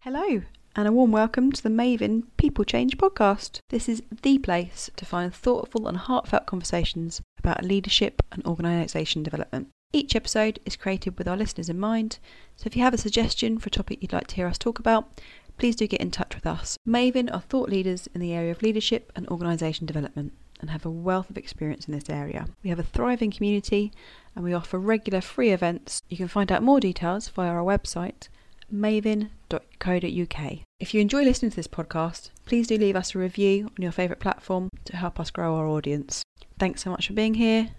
[0.00, 0.42] Hello,
[0.74, 3.60] and a warm welcome to the Mayvin People Change podcast.
[3.68, 9.68] This is the place to find thoughtful and heartfelt conversations about leadership and organisation development.
[9.92, 12.18] Each episode is created with our listeners in mind,
[12.56, 14.78] so if you have a suggestion for a topic you'd like to hear us talk
[14.78, 15.20] about,
[15.58, 16.78] please do get in touch with us.
[16.88, 20.90] Mayvin are thought leaders in the area of leadership and organisation development and have a
[20.90, 22.46] wealth of experience in this area.
[22.62, 23.92] We have a thriving community
[24.34, 26.02] and we offer regular free events.
[26.08, 28.28] You can find out more details via our website
[28.72, 30.58] mayvin.co.uk.
[30.80, 33.92] If you enjoy listening to this podcast, please do leave us a review on your
[33.92, 36.22] favourite platform to help us grow our audience.
[36.58, 37.70] Thanks so much for being here,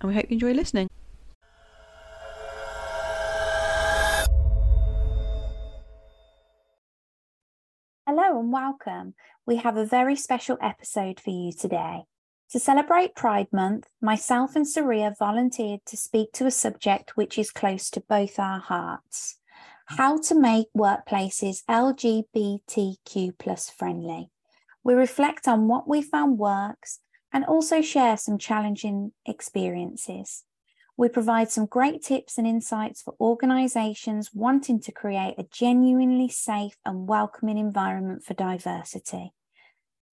[0.00, 0.88] and we hope you enjoy listening.
[8.06, 9.14] Hello and welcome.
[9.46, 12.04] We have a very special episode for you today.
[12.52, 17.50] To celebrate Pride Month, myself and Suria volunteered to speak to a subject which is
[17.50, 19.38] close to both our hearts
[19.86, 24.30] how to make workplaces LGBTQ plus friendly.
[24.82, 27.00] We reflect on what we found works
[27.32, 30.44] and also share some challenging experiences.
[30.96, 36.76] We provide some great tips and insights for organisations wanting to create a genuinely safe
[36.84, 39.32] and welcoming environment for diversity.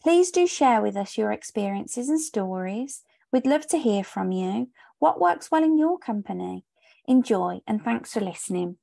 [0.03, 3.03] Please do share with us your experiences and stories.
[3.31, 4.69] We'd love to hear from you.
[4.99, 6.65] What works well in your company?
[7.07, 8.77] Enjoy and thanks for listening.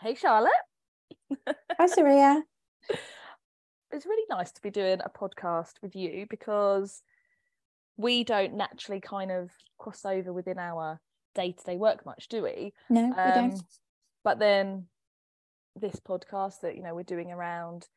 [0.00, 0.52] Hey, Charlotte.
[1.78, 2.42] Hi, Suria.
[3.92, 7.02] It's really nice to be doing a podcast with you because
[7.96, 11.00] we don't naturally kind of cross over within our
[11.34, 12.72] day to day work much, do we?
[12.88, 13.62] No, um, we don't.
[14.22, 14.86] But then
[15.74, 17.88] this podcast that you know we're doing around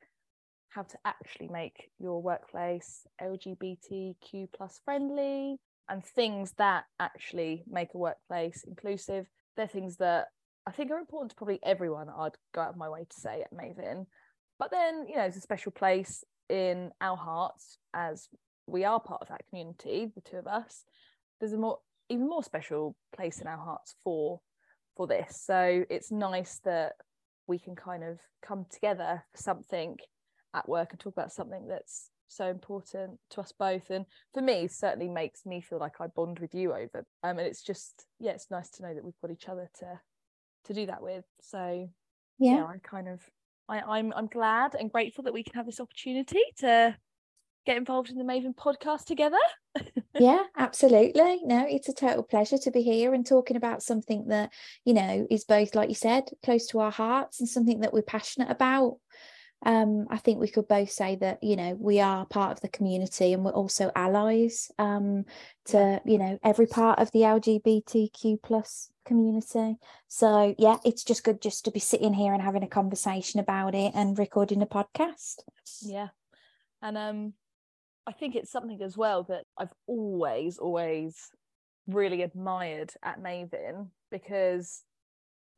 [0.74, 5.58] how to actually make your workplace LGBTQ plus friendly
[5.90, 9.28] and things that actually make a workplace inclusive.
[9.56, 10.28] They're things that
[10.66, 12.10] I think are important to probably everyone.
[12.10, 14.06] I'd go out of my way to say at Mayvin.
[14.58, 18.28] But then, you know, it's a special place in our hearts as
[18.66, 20.86] we are part of that community, the two of us.
[21.40, 21.80] There's a more
[22.10, 24.40] even more special place in our hearts for
[24.96, 25.42] for this.
[25.46, 26.94] So it's nice that
[27.48, 29.98] we can kind of come together for something
[30.54, 34.68] at work and talk about something that's so important to us both and for me
[34.68, 38.32] certainly makes me feel like I bond with you over um and it's just yeah
[38.32, 40.00] it's nice to know that we've got each other to
[40.66, 41.26] to do that with.
[41.42, 41.90] So
[42.40, 43.22] yeah, yeah I kind of
[43.70, 46.96] I, I'm I'm glad and grateful that we can have this opportunity to
[47.66, 49.38] get involved in the Mayvin podcast together.
[50.20, 51.40] yeah, absolutely.
[51.44, 54.52] No, it's a total pleasure to be here and talking about something that,
[54.84, 58.02] you know, is both, like you said, close to our hearts and something that we're
[58.02, 58.98] passionate about
[59.66, 62.68] um, I think we could both say that you know we are part of the
[62.68, 65.26] community and we're also allies um,
[65.66, 69.78] to you know every part of the LGBTQ plus community.
[70.08, 73.76] So yeah, it's just good just to be sitting here and having a conversation about
[73.76, 75.42] it and recording a podcast.
[75.82, 76.10] Yeah,
[76.82, 77.34] and um,
[78.06, 81.30] I think it's something as well that I've always always
[81.88, 84.84] really admired at Mayvin because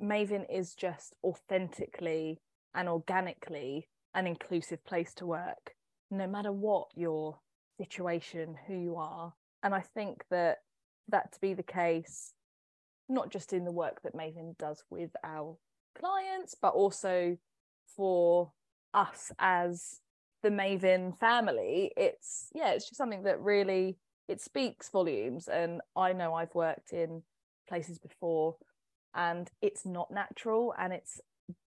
[0.01, 2.39] Mayvin is just authentically
[2.73, 5.75] and organically an inclusive place to work,
[6.09, 7.39] no matter what your
[7.79, 9.33] situation, who you are.
[9.61, 10.59] And I think that
[11.09, 12.33] that to be the case,
[13.07, 15.57] not just in the work that Mayvin does with our
[15.99, 17.37] clients, but also
[17.95, 18.51] for
[18.93, 19.99] us as
[20.41, 25.47] the Mayvin family, it's yeah, it's just something that really it speaks volumes.
[25.47, 27.23] And I know I've worked in
[27.67, 28.55] places before
[29.13, 31.19] and it's not natural and it's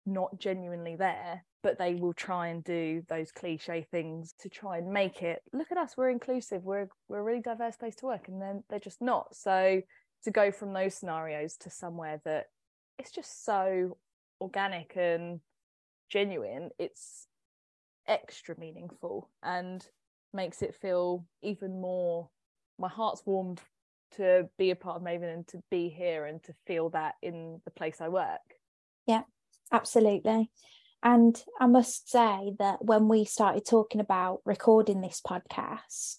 [0.06, 4.90] not genuinely there but they will try and do those cliche things to try and
[4.90, 8.28] make it look at us we're inclusive we're we're a really diverse place to work
[8.28, 9.80] and then they're just not so
[10.24, 12.46] to go from those scenarios to somewhere that
[12.98, 13.96] it's just so
[14.40, 15.40] organic and
[16.10, 17.26] genuine it's
[18.06, 19.86] extra meaningful and
[20.32, 22.28] makes it feel even more
[22.78, 23.60] my heart's warmed
[24.16, 27.60] to be a part of Mayvin and to be here and to feel that in
[27.64, 28.40] the place I work.
[29.06, 29.22] Yeah,
[29.72, 30.50] absolutely.
[31.02, 36.16] And I must say that when we started talking about recording this podcast,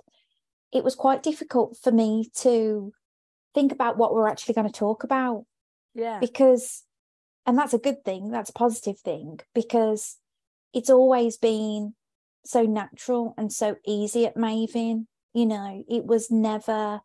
[0.72, 2.94] it was quite difficult for me to
[3.54, 5.46] think about what we're actually going to talk about.
[5.96, 6.20] Yeah.
[6.20, 6.84] Because,
[7.46, 10.18] and that's a good thing, that's a positive thing, because
[10.74, 11.96] it's always been
[12.46, 15.08] so natural and so easy at Mayvin.
[15.34, 17.02] You know, it was never,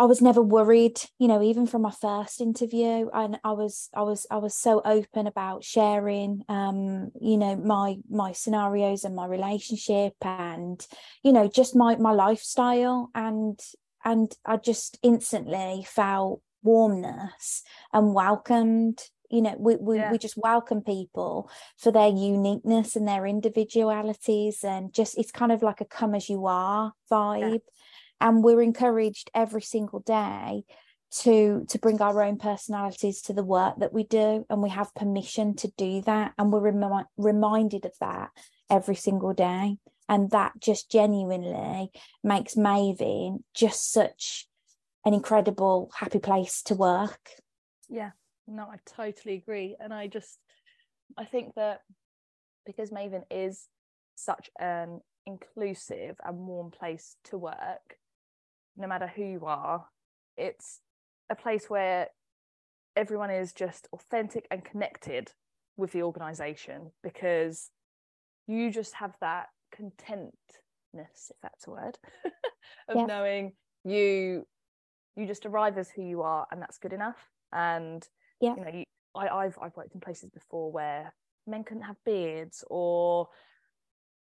[0.00, 3.10] I was never worried, you know, even from my first interview.
[3.12, 7.96] And I was, I was, I was so open about sharing, um, you know, my
[8.08, 10.84] my scenarios and my relationship, and
[11.22, 13.60] you know, just my my lifestyle, and
[14.02, 17.62] and I just instantly felt warmness
[17.92, 20.12] and welcomed you know we, we, yeah.
[20.12, 25.62] we just welcome people for their uniqueness and their individualities and just it's kind of
[25.62, 27.56] like a come as you are vibe yeah.
[28.20, 30.64] And we're encouraged every single day
[31.12, 34.46] to to bring our own personalities to the work that we do.
[34.48, 36.34] And we have permission to do that.
[36.38, 38.30] And we're remi- reminded of that
[38.68, 39.78] every single day.
[40.08, 41.90] And that just genuinely
[42.22, 44.48] makes Mayvin just such
[45.04, 47.30] an incredible happy place to work.
[47.88, 48.10] Yeah.
[48.46, 49.76] No, I totally agree.
[49.78, 50.38] And I just,
[51.16, 51.82] I think that
[52.66, 53.68] because Mayvin is
[54.16, 57.96] such an inclusive and warm place to work,
[58.80, 59.86] no matter who you are,
[60.36, 60.80] it's
[61.30, 62.08] a place where
[62.96, 65.32] everyone is just authentic and connected
[65.76, 67.70] with the organization because
[68.46, 70.32] you just have that contentness
[70.94, 71.98] if that's a word
[72.88, 73.06] of yeah.
[73.06, 73.52] knowing
[73.84, 74.44] you
[75.16, 78.08] you just arrive as who you are and that's good enough and
[78.40, 78.84] yeah you know you,
[79.14, 81.14] I, I've I've worked in places before where
[81.46, 83.28] men couldn't have beards or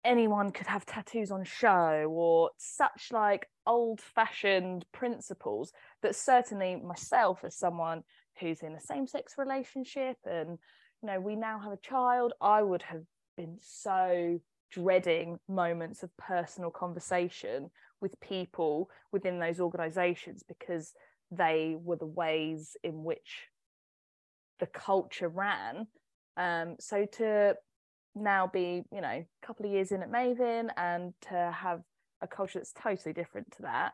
[0.04, 5.72] anyone could have tattoos on show or such like old fashioned principles
[6.02, 8.04] that certainly myself as someone
[8.40, 10.58] who's in a same sex relationship and
[11.02, 13.04] you know we now have a child i would have
[13.38, 14.40] been so
[14.72, 17.70] dreading moments of personal conversation
[18.00, 20.94] with people within those organizations because
[21.30, 23.48] they were the ways in which
[24.60, 25.88] the culture ran.
[26.38, 27.56] Um, so to
[28.16, 31.82] now be, you know, a couple of years in at Mayvin and to have
[32.22, 33.94] a culture that's totally different to that,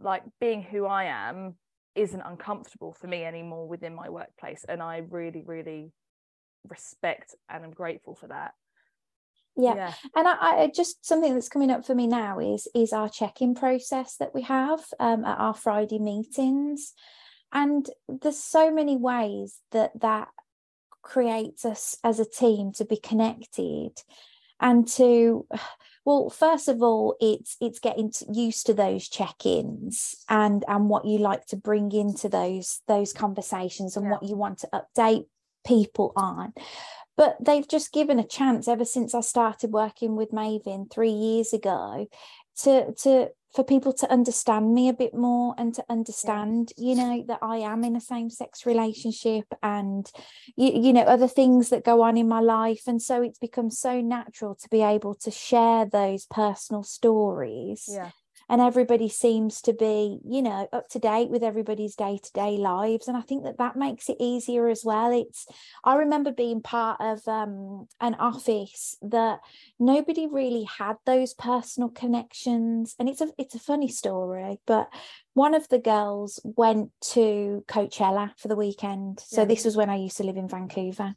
[0.00, 1.56] like being who I am
[1.94, 4.64] isn't uncomfortable for me anymore within my workplace.
[4.68, 5.92] And I really, really
[6.68, 8.52] respect and I'm grateful for that.
[9.56, 9.74] Yeah.
[9.74, 9.94] yeah.
[10.14, 13.56] And I, I, just something that's coming up for me now is is our check-in
[13.56, 16.92] process that we have um, at our Friday meetings
[17.52, 20.28] and there's so many ways that that
[21.02, 23.92] creates us as a team to be connected
[24.60, 25.46] and to
[26.08, 31.18] well first of all it's it's getting used to those check-ins and and what you
[31.18, 34.12] like to bring into those those conversations and yeah.
[34.12, 35.26] what you want to update
[35.66, 36.54] people on
[37.18, 41.52] but they've just given a chance ever since I started working with Mayvin 3 years
[41.52, 42.08] ago
[42.62, 47.24] to to for people to understand me a bit more and to understand you know
[47.26, 50.10] that i am in a same sex relationship and
[50.56, 52.82] you, you know other things that go on in my life.
[52.86, 58.10] And so it's become so natural to be able to share those personal stories yeah
[58.48, 63.16] and everybody seems to be you know up to date with everybody's day-to-day lives and
[63.16, 65.46] i think that that makes it easier as well it's
[65.84, 69.40] i remember being part of um, an office that
[69.78, 74.88] nobody really had those personal connections and it's a it's a funny story but
[75.34, 79.46] one of the girls went to coachella for the weekend so yeah.
[79.46, 81.14] this was when i used to live in vancouver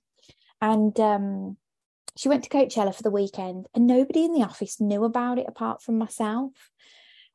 [0.61, 1.57] and um,
[2.15, 5.45] she went to Coachella for the weekend and nobody in the office knew about it
[5.47, 6.51] apart from myself.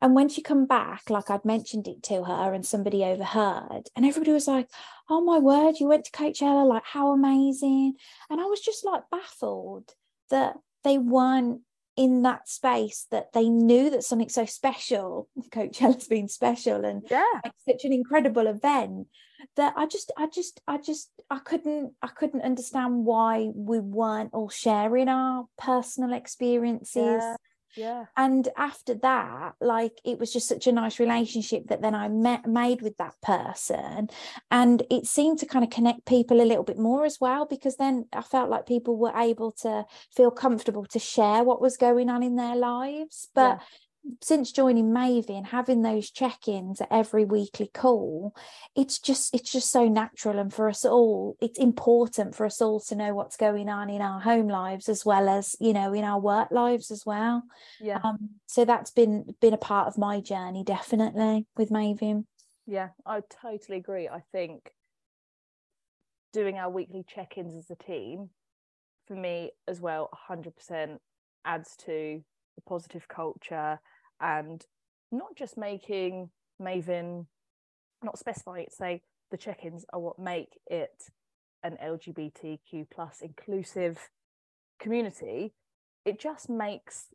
[0.03, 4.05] And when she come back, like I'd mentioned it to her and somebody overheard, and
[4.05, 4.69] everybody was like,
[5.09, 7.95] oh my word, you went to Coachella, like how amazing.
[8.29, 9.95] And I was just like baffled
[10.31, 11.63] that they weren't
[11.97, 17.25] in that space that they knew that something so special, Coachella's been special and yeah,
[17.43, 19.07] like such an incredible event
[19.57, 24.35] that I just, I just, I just, I couldn't, I couldn't understand why we weren't
[24.35, 27.23] all sharing our personal experiences.
[27.23, 27.37] Yeah
[27.75, 28.07] yeah.
[28.17, 32.47] And after that like it was just such a nice relationship that then i met
[32.47, 34.09] made with that person.
[34.51, 37.77] And it seemed to kind of connect people a little bit more as well because
[37.77, 42.09] then i felt like people were able to feel comfortable to share what was going
[42.09, 43.29] on in their lives.
[43.35, 43.67] But yeah
[44.23, 48.35] since joining Mayvin and having those check-ins at every weekly call,
[48.75, 52.81] it's just it's just so natural and for us all, it's important for us all
[52.81, 56.05] to know what's going on in our home lives as well as you know in
[56.05, 57.43] our work lives as well.
[57.81, 58.01] Yeah.
[58.03, 62.25] Um, so that's been been a part of my journey definitely with Mayvin.
[62.67, 64.09] Yeah, I totally agree.
[64.09, 64.73] I think
[66.33, 68.31] doing our weekly check-ins as a team
[69.07, 70.99] for me as well 100%
[71.45, 72.23] adds to
[72.57, 73.79] the positive culture
[74.21, 74.65] and
[75.13, 76.31] not just making
[76.61, 77.27] Mayvin,
[78.03, 81.11] not specify it, say the check-ins are what make it
[81.63, 83.99] an LGBTQ plus inclusive
[84.81, 85.55] community.
[86.05, 87.07] It just makes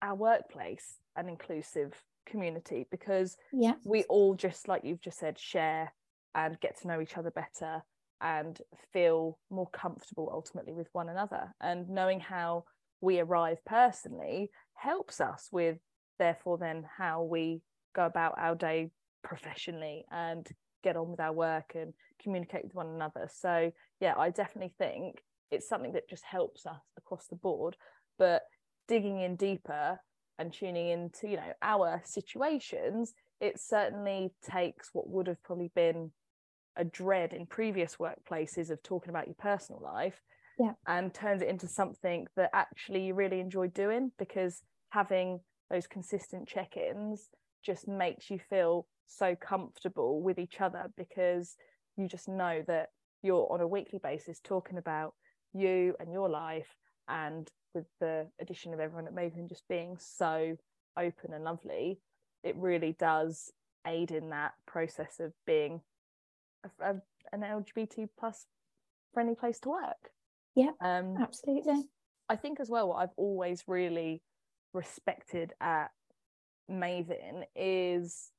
[0.00, 1.94] our workplace an inclusive
[2.26, 5.92] community because yeah we all just like you've just said share
[6.34, 7.82] and get to know each other better
[8.20, 8.60] and
[8.92, 12.64] feel more comfortable ultimately with one another and knowing how
[13.00, 15.78] we arrive personally helps us with
[16.22, 17.60] therefore then how we
[17.96, 18.90] go about our day
[19.24, 20.46] professionally and
[20.84, 25.20] get on with our work and communicate with one another so yeah i definitely think
[25.50, 27.76] it's something that just helps us across the board
[28.18, 28.42] but
[28.86, 29.98] digging in deeper
[30.38, 36.12] and tuning into you know our situations it certainly takes what would have probably been
[36.76, 40.22] a dread in previous workplaces of talking about your personal life
[40.58, 40.72] yeah.
[40.86, 45.40] and turns it into something that actually you really enjoy doing because having
[45.72, 47.30] those consistent check-ins
[47.64, 51.56] just makes you feel so comfortable with each other because
[51.96, 52.90] you just know that
[53.22, 55.14] you're on a weekly basis talking about
[55.54, 56.76] you and your life
[57.08, 60.56] and with the addition of everyone at Mayvin just being so
[60.98, 62.00] open and lovely
[62.44, 63.50] it really does
[63.86, 65.80] aid in that process of being
[66.64, 66.94] a, a,
[67.32, 68.46] an lgbt plus
[69.14, 70.10] friendly place to work.
[70.54, 71.84] Yeah um absolutely.
[72.28, 74.22] I think as well what i've always really
[74.72, 75.90] respected at
[76.70, 78.30] Mayvin is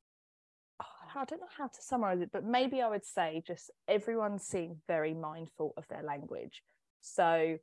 [0.82, 4.40] oh, i don't know how to summarize it but maybe i would say just everyone
[4.40, 6.64] seemed very mindful of their language
[7.02, 7.58] so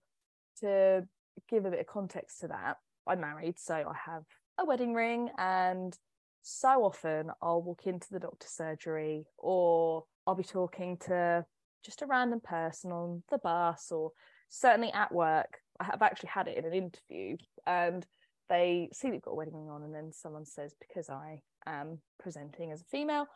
[0.61, 1.07] to
[1.49, 2.77] give a bit of context to that
[3.09, 4.23] i'm married so i have
[4.59, 5.97] a wedding ring and
[6.43, 11.45] so often I'll walk into the doctor's surgery or I'll be talking to
[11.85, 14.13] just a random person on the bus or
[14.49, 15.59] certainly at work.
[15.79, 17.37] I have actually had it in an interview
[17.67, 18.07] and
[18.51, 22.01] they see we've got a wedding ring on and then someone says because I am
[22.19, 23.27] presenting as a female,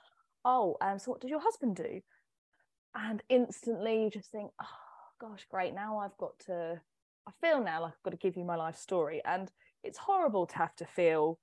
[0.44, 2.00] oh, um, so what does your husband do?
[2.94, 4.66] And instantly you just think, oh
[5.18, 6.80] gosh, great, now I've got to
[7.26, 9.22] I feel now like I've got to give you my life story.
[9.24, 9.50] And
[9.82, 11.38] it's horrible to have to feel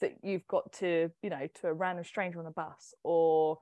[0.00, 3.58] that you've got to, you know, to a random stranger on a bus or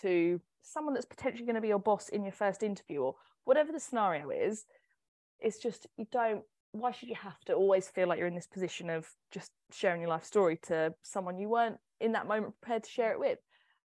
[0.00, 3.72] to someone that's potentially going to be your boss in your first interview or whatever
[3.72, 4.64] the scenario is.
[5.40, 8.46] It's just, you don't, why should you have to always feel like you're in this
[8.46, 12.84] position of just sharing your life story to someone you weren't in that moment prepared
[12.84, 13.38] to share it with?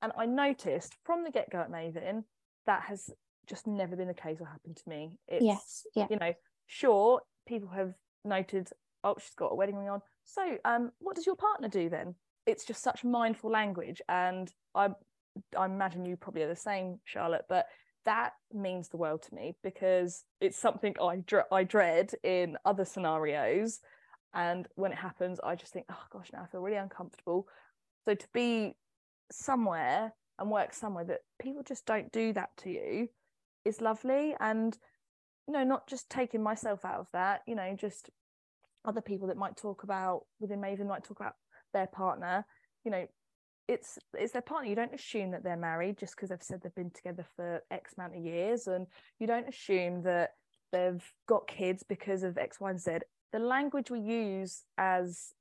[0.02, 2.24] And I noticed from the get go at Mayvin,
[2.66, 3.10] that has
[3.46, 5.12] just never been the case or happened to me.
[5.28, 5.86] It's, yes.
[5.94, 6.06] Yeah.
[6.10, 6.32] You know,
[6.66, 7.92] sure, people have
[8.24, 8.70] noted,
[9.04, 10.00] oh, she's got a wedding ring on.
[10.24, 12.14] So, um, what does your partner do then?
[12.46, 14.88] It's just such mindful language, and I,
[15.56, 17.44] I imagine you probably are the same, Charlotte.
[17.48, 17.66] But
[18.04, 22.84] that means the world to me because it's something I dre- I dread in other
[22.84, 23.80] scenarios,
[24.34, 27.46] and when it happens, I just think, oh gosh, now I feel really uncomfortable.
[28.06, 28.76] So to be
[29.30, 33.08] somewhere and work somewhere that people just don't do that to you
[33.64, 34.76] is lovely, and
[35.46, 38.10] you know, not just taking myself out of that, you know, just
[38.84, 41.34] other people that might talk about within Mayvin might talk about
[41.72, 42.46] their partner,
[42.84, 43.06] you know,
[43.70, 44.68] it's it's their partner.
[44.68, 47.94] You don't assume that they're married just because they've said they've been together for X
[47.96, 48.86] amount of years, and
[49.20, 50.30] you don't assume that
[50.72, 52.98] they've got kids because of X, Y, and Z.
[53.32, 55.32] The language we use as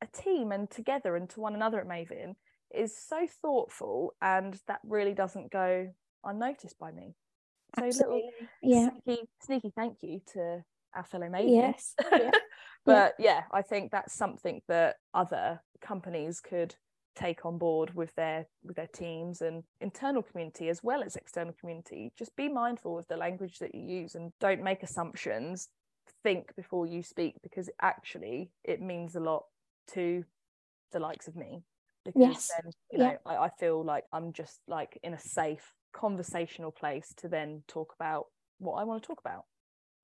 [0.00, 2.36] a team and together and to one another at Mayvin
[2.72, 5.92] is so thoughtful, and that really doesn't go
[6.24, 7.14] unnoticed by me.
[7.76, 8.16] So Absolutely.
[8.16, 8.30] little
[8.62, 8.90] yeah.
[9.04, 10.62] sneaky, sneaky thank you to
[10.94, 11.50] our fellow mates.
[11.50, 11.94] Yes.
[12.12, 12.30] Yeah.
[12.84, 13.34] but yeah.
[13.34, 16.76] yeah, I think that's something that other companies could
[17.16, 21.52] take on board with their with their teams and internal community as well as external
[21.58, 25.68] community just be mindful of the language that you use and don't make assumptions
[26.22, 29.44] think before you speak because actually it means a lot
[29.92, 30.24] to
[30.92, 31.62] the likes of me
[32.04, 32.50] because yes.
[32.62, 37.12] then you know I, I feel like i'm just like in a safe conversational place
[37.18, 38.26] to then talk about
[38.58, 39.44] what I want to talk about.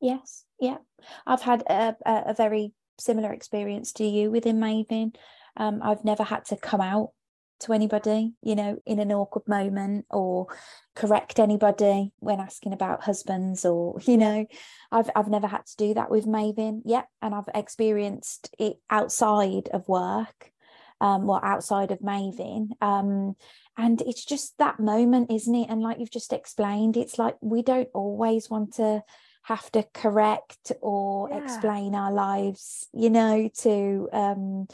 [0.01, 0.79] Yes, yeah.
[1.27, 5.15] I've had a, a, a very similar experience to you within Mayvin.
[5.57, 7.11] Um, I've never had to come out
[7.61, 10.47] to anybody, you know, in an awkward moment or
[10.95, 14.47] correct anybody when asking about husbands or, you know,
[14.93, 16.83] I've I've never had to do that with Mayvin.
[16.85, 17.09] yet.
[17.23, 20.53] And I've experienced it outside of work,
[21.01, 22.71] um, well, outside of Mayvin.
[22.81, 23.37] Um,
[23.79, 27.63] and it's just that moment isn't it and like you've just explained it's like we
[27.63, 29.03] don't always want to
[29.47, 31.39] have to correct or yeah.
[31.39, 34.67] explain our lives you know to um,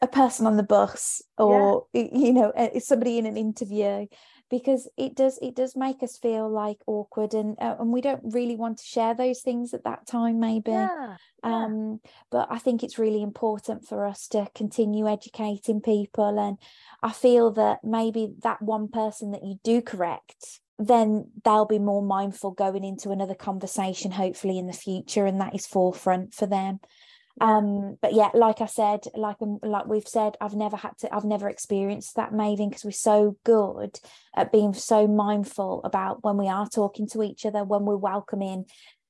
[0.00, 2.06] a person on the bus or yeah.
[2.10, 4.06] you know somebody in an interview
[4.48, 8.22] because it does it does make us feel like awkward and uh, and we don't
[8.24, 11.64] really want to share those things at that time maybe yeah, yeah.
[11.64, 12.00] um
[12.30, 16.56] but i think it's really important for us to continue educating people and
[17.02, 22.02] i feel that maybe that one person that you do correct then they'll be more
[22.02, 26.80] mindful going into another conversation hopefully in the future and that is forefront for them
[27.40, 31.12] um but yeah like i said like um, like we've said i've never had to
[31.12, 33.98] i've never experienced that Mayvin because we're so good
[34.36, 38.66] at being so mindful about when we are talking to each other when we're welcoming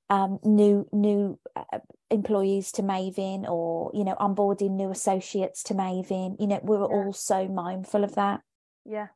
[0.08, 1.78] um new new uh,
[2.10, 6.86] employees to Mayvin or you know onboarding new associates to Mayvin you know we're Yeah.
[6.86, 8.40] all so mindful of that
[8.86, 9.08] Yeah.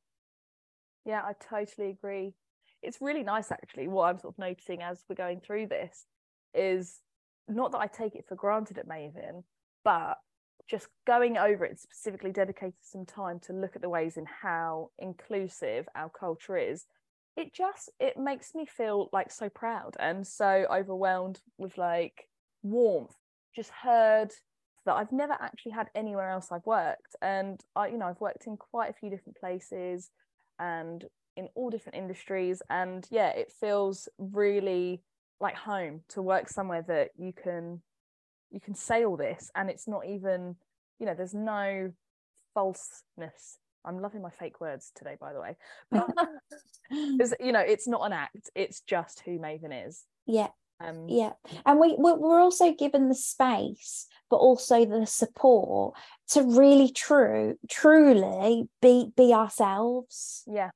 [1.08, 2.34] Yeah, I totally agree.
[2.82, 3.88] It's really nice actually.
[3.88, 6.04] What I'm sort of noticing as we're going through this
[6.54, 7.00] is
[7.48, 9.42] not that I take it for granted at Mayvin,
[9.84, 10.18] but
[10.68, 14.90] just going over it, specifically dedicated some time to look at the ways in how
[14.98, 16.84] inclusive our culture is.
[17.38, 22.28] It just it makes me feel like so proud and so overwhelmed with like
[22.62, 23.16] warmth.
[23.56, 24.32] Just heard
[24.84, 27.16] that I've never actually had anywhere else I've worked.
[27.22, 30.10] And I, you know, I've worked in quite a few different places
[30.58, 31.04] and
[31.36, 32.62] in all different industries.
[32.68, 35.02] And yeah, it feels really
[35.40, 37.80] like home to work somewhere that you can
[38.50, 40.56] you can say all this and it's not even,
[40.98, 41.92] you know, there's no
[42.54, 43.58] falseness.
[43.84, 45.56] I'm loving my fake words today, by the way.
[46.90, 50.04] There's- you know, it's not an act, it's just who Mayvin is.
[50.26, 50.48] yeah
[50.80, 51.32] Um yeah
[51.66, 55.94] and we we- we're also given the space but also the support
[56.28, 60.44] to really true truly be be ourselves.
[60.46, 60.70] Yeah,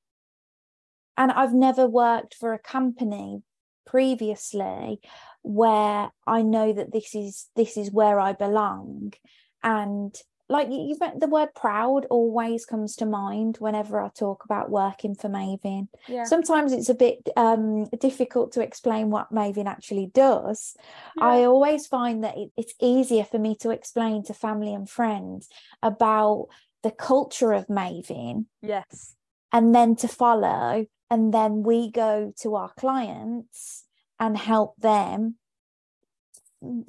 [1.17, 3.43] and I've never worked for a company
[3.85, 4.99] previously
[5.43, 9.13] where I know that this is this is where I belong
[9.61, 10.15] and
[10.49, 14.69] like you- you've met the word proud always comes to mind whenever I talk about
[14.69, 16.23] working for Mayvin yeah.
[16.23, 20.75] sometimes it's a bit um difficult to explain what Mayvin actually does
[21.17, 21.25] yeah.
[21.25, 25.49] I always find that it, it's easier for me to explain to family and friends
[25.81, 26.47] about
[26.83, 29.15] the culture of Mayvin yes.
[29.51, 33.85] and then to follow and then we go to our clients
[34.19, 35.35] and help them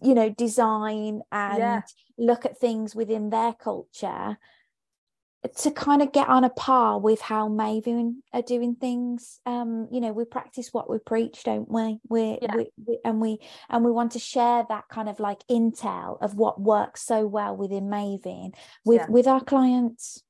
[0.02, 1.82] you know design and Yeah.
[2.16, 4.38] look at things within their culture
[5.56, 10.00] to kind of get on a par with how Mayvin are doing things um you
[10.00, 12.56] know we practice what we preach don't we we, Yeah.
[12.56, 13.38] we, we and we
[13.68, 17.56] and we want to share that kind of like intel of what works so well
[17.56, 18.54] within Mayvin
[18.84, 19.06] with Yeah.
[19.08, 20.22] with our clients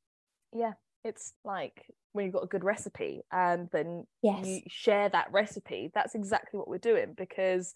[0.52, 0.72] yeah
[1.04, 5.90] it's like when you've got a good recipe and then yes you share that recipe
[5.94, 7.74] that's exactly what we're doing because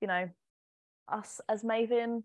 [0.00, 0.28] you know
[1.08, 2.22] us as Mayvin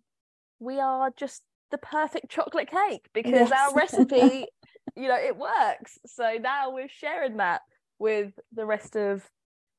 [0.60, 4.48] we are just the perfect chocolate cake because our recipe
[4.96, 5.98] you know it works.
[6.06, 7.62] So now we're sharing that
[7.98, 9.24] with the rest of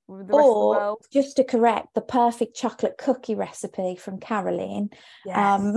[0.09, 1.05] the rest of the or world.
[1.13, 4.91] just to correct the perfect chocolate cookie recipe from Caroline.
[5.25, 5.37] yes.
[5.37, 5.77] Um,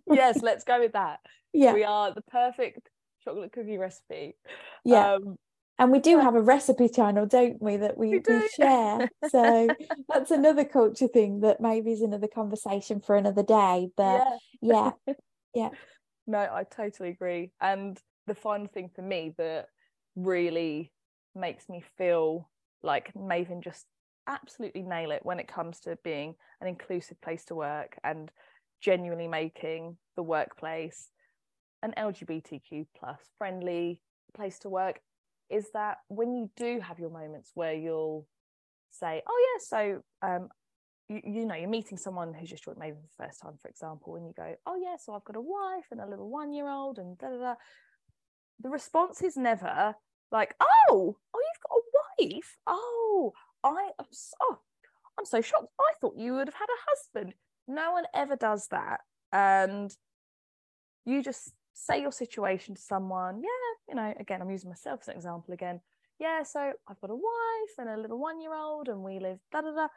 [0.12, 1.20] yes let's go with that.
[1.52, 2.88] Yeah, we are the perfect
[3.24, 4.36] chocolate cookie recipe.
[4.84, 5.36] Yeah, um
[5.78, 7.76] and we do have a recipe channel, don't we?
[7.76, 9.08] That we, We we, share.
[9.28, 9.68] So
[10.08, 13.90] that's another culture thing that maybe is another conversation for another day.
[13.96, 14.26] But
[14.60, 14.90] yeah
[15.54, 15.70] yeah,
[16.26, 17.52] No, I totally agree.
[17.60, 19.66] And the final thing for me that
[20.16, 20.92] really
[21.34, 22.48] makes me feel
[22.82, 23.86] like Mayvin just
[24.26, 28.30] absolutely nail it when it comes to being an inclusive place to work and
[28.80, 31.08] genuinely making the workplace
[31.82, 34.00] an LGBTQ plus friendly
[34.34, 35.00] place to work
[35.50, 38.26] is that when you do have your moments where you'll
[38.90, 40.48] say, oh yeah, so um
[41.08, 44.16] you, you know you're meeting someone who's just joined for the first time, for example,
[44.16, 46.68] and you go, oh yeah, so I've got a wife and a little one year
[46.68, 47.54] old and da da da.
[48.60, 49.94] The response is never
[50.30, 52.56] like, oh, oh, you've got a wife.
[52.66, 53.32] Oh,
[53.64, 54.58] I am so, oh,
[55.18, 55.68] I'm so shocked.
[55.80, 57.34] I thought you would have had a husband.
[57.66, 59.00] No one ever does that,
[59.32, 59.94] and
[61.04, 63.42] you just say your situation to someone.
[63.42, 65.80] Yeah, you know, again, I'm using myself as an example again.
[66.18, 69.38] Yeah, so I've got a wife and a little one year old, and we live
[69.52, 69.88] da da da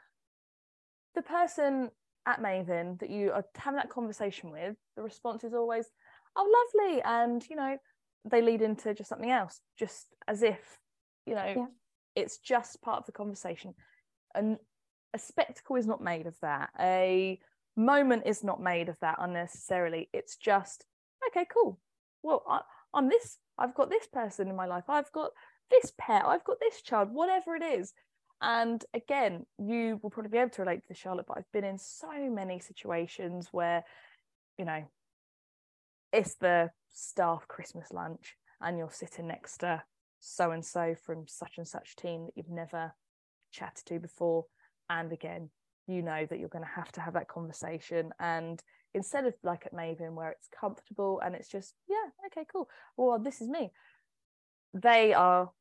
[1.16, 1.90] the person
[2.26, 5.92] at Mayvin that you are having that conversation with, the response is always,
[6.36, 7.78] "Oh, lovely," and you know,
[8.24, 10.80] they lead into just something else, just as if,
[11.26, 11.68] you know, Yeah.
[12.16, 13.76] it's just part of the conversation,
[14.36, 14.60] and
[15.14, 16.70] a spectacle is not made of that.
[16.80, 17.42] A
[17.76, 20.10] moment is not made of that unnecessarily.
[20.14, 20.86] It's just
[21.32, 21.80] okay, cool.
[22.24, 22.62] Well, I,
[22.94, 23.38] I'm this.
[23.58, 24.86] I've got this person in my life.
[24.88, 25.32] I've got
[25.70, 26.24] this pet.
[26.26, 27.10] I've got this child.
[27.12, 27.94] Whatever it is,
[28.42, 31.64] and again, you will probably be able to relate to this, Charlotte, but I've been
[31.64, 33.84] in so many situations where,
[34.58, 34.84] you know,
[36.12, 39.84] it's the staff Christmas lunch and you're sitting next to
[40.20, 42.94] so and so from such and such team that you've never
[43.52, 44.46] chatted to before.
[44.90, 45.50] And again,
[45.88, 48.12] you know that you're going to have to have that conversation.
[48.20, 48.62] And
[48.94, 52.68] instead of like at Mayvin, where it's comfortable and it's just, yeah, okay, cool.
[52.98, 53.72] Well, this is me.
[54.74, 55.52] They are,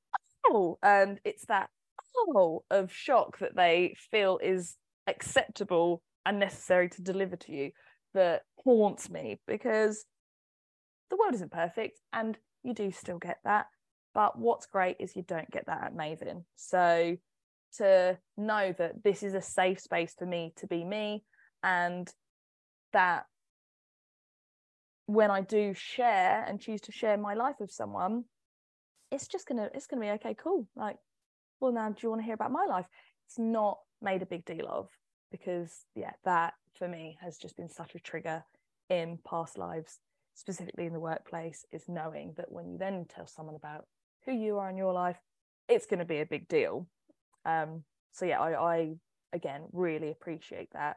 [0.46, 1.70] oh, and it's that
[2.16, 7.70] oh of shock that they feel is acceptable and necessary to deliver to you
[8.14, 10.04] that haunts me because
[11.10, 13.66] the world isn't perfect and you do still get that.
[14.14, 16.44] But what's great is you don't get that at Mayvin.
[16.56, 17.16] So
[17.78, 21.24] to know that this is a safe space for me to be me
[21.62, 22.12] and
[22.92, 23.26] that
[25.06, 28.24] when I do share and choose to share my life with someone,
[29.10, 30.68] it's just gonna it's gonna be okay, cool.
[30.76, 30.96] Like,
[31.60, 32.86] well now do you want to hear about my life?
[33.26, 34.88] It's not made a big deal of
[35.30, 38.44] because yeah, that for me has just been such a trigger
[38.88, 40.00] in past lives,
[40.34, 43.86] specifically in the workplace, is knowing that when you then tell someone about
[44.24, 45.18] who you are in your life,
[45.68, 46.86] it's going to be a big deal.
[47.44, 48.94] Um, so yeah, I, I
[49.32, 50.96] again really appreciate that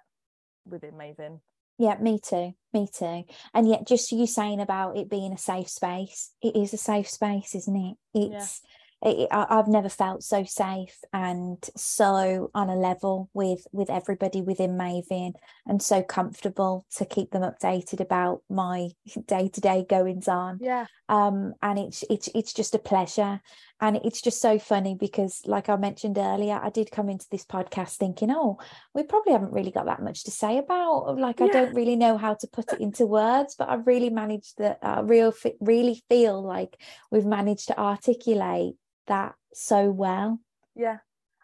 [0.65, 1.39] within Mayvin.
[1.77, 2.53] Yeah, me too.
[2.73, 3.23] Me too.
[3.53, 7.09] And yet, just you saying about it being a safe space, it is a safe
[7.09, 7.97] space, isn't it?
[8.13, 8.61] It's
[9.03, 14.41] it, I, have never felt so safe and so on a level with with everybody
[14.41, 15.33] within Mayvin
[15.67, 18.89] and so comfortable to keep them updated about my
[19.27, 20.59] day to day goings on.
[20.61, 20.85] Yeah.
[21.09, 23.41] Um, and it's it's it's just a pleasure,
[23.83, 27.43] and it's just so funny because, like I mentioned earlier, I did come into this
[27.43, 28.57] podcast thinking, oh,
[28.93, 31.17] we probably haven't really got that much to say about.
[31.17, 31.47] Like, yeah.
[31.47, 34.79] I don't really know how to put it into words, but I've really managed that.
[34.81, 38.75] Uh, real really feel like we've managed to articulate
[39.07, 40.39] that so well.
[40.77, 40.99] Yeah.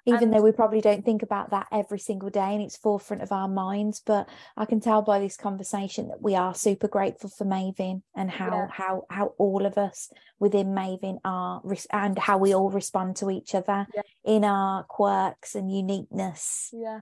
[0.10, 0.34] Even and...
[0.34, 3.48] though we probably don't think about that every single day and it's forefront of our
[3.48, 8.02] minds, but I can tell by this conversation that we are super grateful for Mayvin
[8.16, 8.68] and how yeah.
[8.72, 13.56] how how all of us within Mayvin are and how we all respond to each
[13.56, 14.02] other yeah.
[14.24, 16.70] in our quirks and uniqueness.
[16.74, 17.00] Yeah.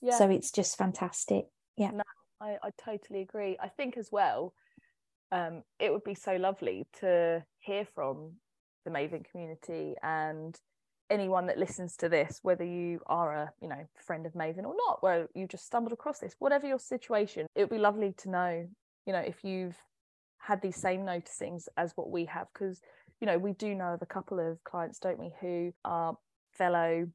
[0.00, 0.18] Yeah.
[0.18, 1.46] So it's just fantastic.
[1.76, 1.90] Yeah.
[1.90, 2.04] No,
[2.40, 3.56] I, I totally agree.
[3.60, 4.52] I think as well,
[5.32, 8.34] um, it would be so lovely to hear from
[8.84, 10.58] the Mayvin community and
[11.10, 14.74] anyone that listens to this, whether you are a you know friend of Mayvin or
[14.86, 18.30] not, where you just stumbled across this, whatever your situation, it would be lovely to
[18.30, 18.68] know,
[19.06, 19.76] you know, if you've
[20.38, 22.80] had these same noticings as what we have, because
[23.20, 26.16] you know we do know of a couple of clients, don't we, who are
[26.52, 27.06] fellow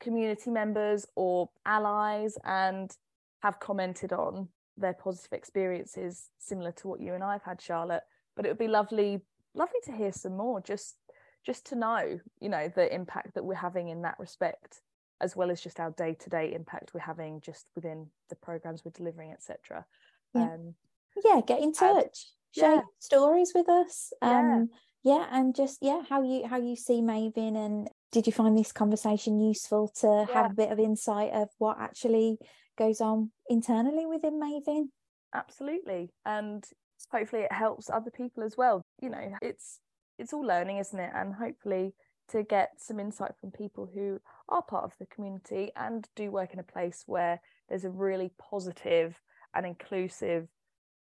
[0.00, 2.96] community members or allies and
[3.42, 8.02] have commented on their positive experiences similar to what you and I have had, Charlotte.
[8.34, 9.20] But it would be lovely,
[9.54, 10.60] lovely to hear some more.
[10.60, 10.96] Just
[11.44, 14.80] just to know you know the impact that we're having in that respect
[15.20, 19.32] as well as just our day-to-day impact we're having just within the programs we're delivering
[19.32, 19.84] etc
[20.34, 20.42] yeah.
[20.42, 20.74] Um,
[21.24, 22.14] yeah get in touch and,
[22.52, 22.80] share yeah.
[22.98, 24.68] stories with us um
[25.02, 25.16] yeah.
[25.16, 28.72] yeah and just yeah how you how you see Mayvin and did you find this
[28.72, 30.34] conversation useful to yeah.
[30.34, 32.38] have a bit of insight of what actually
[32.78, 34.88] goes on internally within Mayvin
[35.34, 36.64] absolutely and
[37.12, 39.80] hopefully it helps other people as well you know it's
[40.20, 41.10] it's all learning, isn't it?
[41.14, 41.94] And hopefully
[42.30, 46.52] to get some insight from people who are part of the community and do work
[46.52, 49.20] in a place where there's a really positive
[49.54, 50.46] and inclusive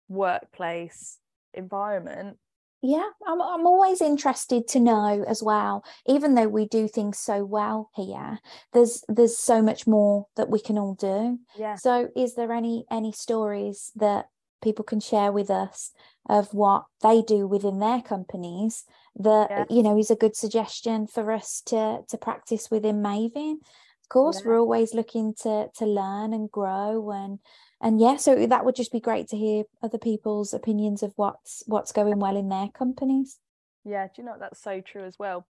[0.08, 1.18] workplace
[1.54, 2.36] environment.
[2.82, 7.42] Yeah I'm, I'm always interested to know as well even though we do things so
[7.42, 8.40] well here
[8.74, 11.38] there's there's so much more that we can all do.
[11.56, 11.76] Yeah.
[11.76, 14.26] So is there any any stories that
[14.64, 15.92] people can share with us
[16.28, 19.64] of what they do within their companies that yeah.
[19.70, 23.58] you know is a good suggestion for us to to practice within Mayvin.
[24.02, 24.48] Of course, yeah.
[24.48, 27.38] we're always looking to to learn and grow and
[27.80, 31.62] and yeah, so that would just be great to hear other people's opinions of what's
[31.66, 33.38] what's going well in their companies.
[33.84, 35.46] Yeah, do you know that's so true as well.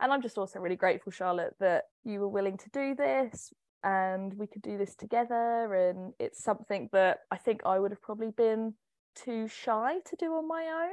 [0.00, 3.52] And I'm just also really grateful, Charlotte, that you were willing to do this
[3.86, 5.72] and we could do this together.
[5.72, 8.74] And it's something that I think I would have probably been
[9.14, 10.88] too shy to do on my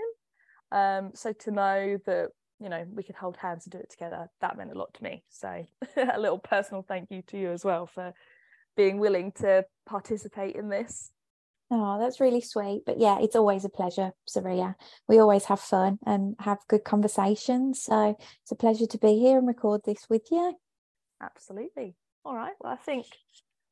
[0.71, 0.79] own.
[0.79, 2.29] Um, so to know that
[2.59, 5.03] you know we could hold hands and do it together, that meant a lot to
[5.03, 5.23] me.
[5.29, 5.65] So
[5.97, 8.13] a little personal thank you to you as well for
[8.77, 11.11] being willing to participate in this.
[11.71, 12.83] Oh, that's really sweet.
[12.85, 14.75] But yeah, it's always a pleasure, Suria.
[15.07, 17.81] We always have fun and have good conversations.
[17.81, 20.55] So it's a pleasure to be here and record this with you.
[21.19, 21.95] Absolutely.
[22.25, 22.53] All right.
[22.59, 23.05] Well, I think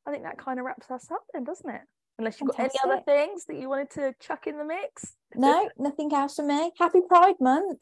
[0.06, 1.82] I think that kind of wraps us up then, doesn't it?
[2.18, 2.80] Unless you've Fantastic.
[2.82, 5.16] got any other things that you wanted to chuck in the mix.
[5.34, 6.72] No, nothing else for me.
[6.78, 7.80] Happy Pride Month.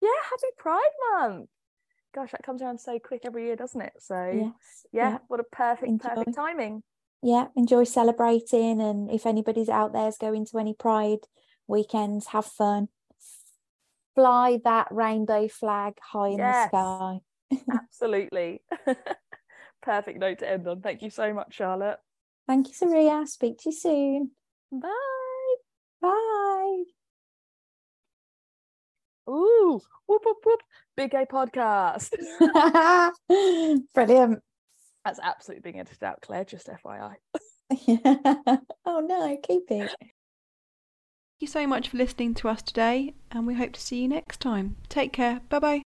[0.00, 0.80] Yeah, happy Pride
[1.12, 1.50] Month.
[2.14, 3.92] Gosh, that comes around so quick every year, doesn't it?
[3.98, 4.86] So yes.
[4.94, 6.08] yeah, yeah, what a perfect, enjoy.
[6.08, 6.82] perfect timing.
[7.22, 11.18] Yeah, enjoy celebrating and if anybody's out there's going to any Pride
[11.66, 12.88] weekends, have fun.
[14.14, 16.70] Fly that rainbow flag high in yes.
[16.70, 17.18] the sky.
[17.70, 18.62] Absolutely.
[19.86, 20.82] perfect note to end on.
[20.82, 21.98] Thank you so much, Charlotte.
[22.46, 23.26] Thank you, Suria.
[23.26, 24.30] Speak to you soon.
[24.70, 25.54] Bye.
[26.02, 26.82] Bye.
[29.28, 30.60] Ooh, whoop, whoop, whoop.
[30.96, 32.12] Big A podcast.
[33.94, 34.42] Brilliant.
[35.04, 37.14] That's absolutely being edited out, Claire, just FYI.
[37.86, 38.56] yeah.
[38.84, 39.90] Oh no, keep it.
[39.98, 40.12] Thank
[41.40, 44.40] you so much for listening to us today, and we hope to see you next
[44.40, 44.76] time.
[44.88, 45.40] Take care.
[45.48, 45.85] Bye bye.